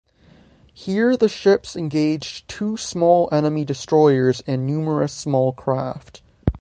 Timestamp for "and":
4.47-4.65